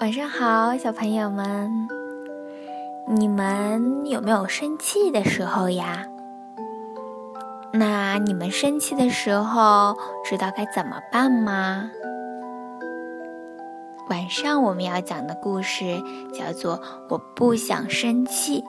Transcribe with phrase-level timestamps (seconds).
[0.00, 1.88] 晚上好，小朋友们，
[3.08, 6.06] 你们有没有生气的时候呀？
[7.72, 11.90] 那你们生气的时候知道该怎么办吗？
[14.08, 16.00] 晚上我们要讲的故事
[16.32, 18.62] 叫做《我不想生气》。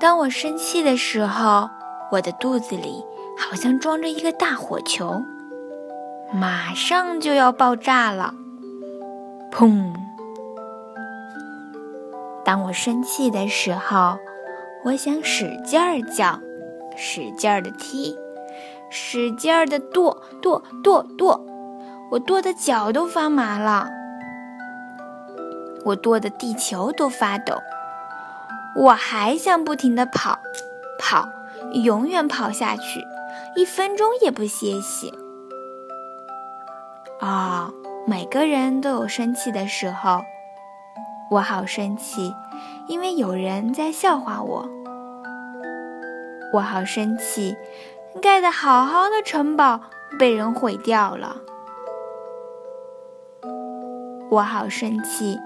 [0.00, 1.70] 当我生气的时候，
[2.10, 3.04] 我的肚子里
[3.38, 5.22] 好像装着一个大火球。
[6.32, 8.34] 马上就要爆炸了！
[9.52, 9.94] 砰！
[12.44, 14.18] 当我生气的时候，
[14.84, 16.40] 我想使劲儿叫，
[16.96, 18.16] 使劲儿的踢，
[18.90, 21.40] 使劲儿的跺跺跺跺，
[22.10, 23.88] 我跺的脚都发麻了，
[25.84, 27.54] 我跺的地球都发抖。
[28.76, 30.38] 我还想不停的跑，
[30.98, 31.28] 跑，
[31.72, 33.00] 永远跑下去，
[33.54, 35.12] 一分钟也不歇息。
[37.20, 37.70] 啊，
[38.06, 40.20] 每个人都有生气的时候。
[41.30, 42.32] 我好生气，
[42.86, 44.68] 因为有人在笑话我。
[46.52, 47.56] 我好生气，
[48.22, 49.80] 盖的好好的城堡
[50.18, 51.36] 被人毁掉了。
[54.30, 55.38] 我好生气，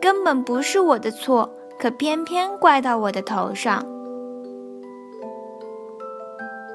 [0.00, 3.84] 根本不是我的错，可偏偏怪到我的头上。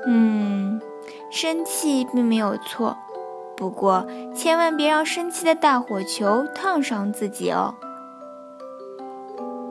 [0.05, 0.81] 嗯，
[1.29, 2.97] 生气并没有错。
[3.61, 7.75] 不过，千万别让生气的大火球烫伤自己哦。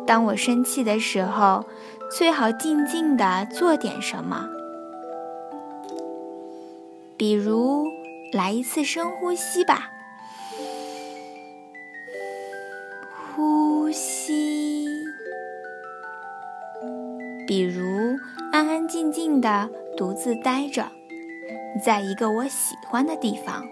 [0.07, 1.65] 当我生气的时候，
[2.09, 4.49] 最好静静的做点什么，
[7.17, 7.85] 比如
[8.33, 9.91] 来一次深呼吸吧，
[13.35, 14.87] 呼吸；
[17.45, 18.17] 比如
[18.53, 20.87] 安安静静的独自待着，
[21.85, 23.65] 在一个我喜欢的地方。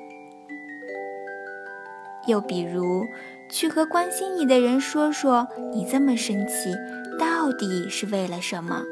[2.29, 3.05] 又比如，
[3.51, 6.75] 去和关心你的人说说，你这么生气
[7.19, 8.83] 到底是为了什么？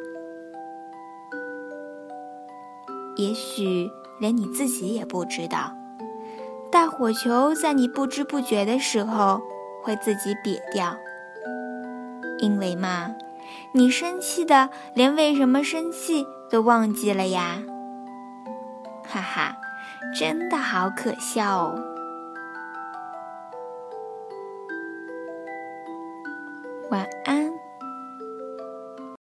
[3.17, 5.77] 也许连你自己也不知道，
[6.71, 9.41] 大火球在你不知不觉的时候
[9.83, 10.97] 会自己瘪掉，
[12.39, 13.15] 因为嘛，
[13.73, 17.63] 你生气的连为什么生气都忘记了呀！
[19.07, 19.57] 哈哈，
[20.19, 21.96] 真的好可笑哦。
[26.89, 27.46] 晚安。